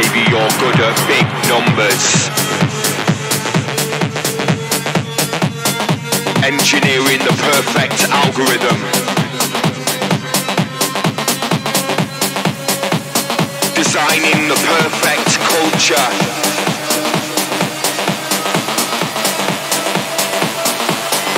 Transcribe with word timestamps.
Maybe 0.00 0.24
you're 0.30 0.54
good 0.56 0.80
at 0.80 0.96
big 1.12 1.28
numbers. 1.44 2.04
Engineering 6.40 7.20
the 7.20 7.36
perfect 7.36 8.08
algorithm. 8.08 8.80
Designing 13.76 14.48
the 14.48 14.56
perfect 14.72 15.36
culture. 15.52 16.08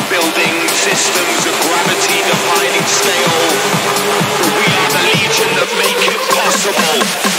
Building 0.06 0.55
systems 0.70 1.40
of 1.50 1.55
gravity 1.66 2.18
defining 2.30 2.86
scale. 2.86 3.42
We 4.55 4.66
are 4.70 4.90
the 4.94 5.02
legion 5.10 5.50
that 5.58 5.70
make 5.83 5.98
it 6.06 6.20
possible. 6.30 7.31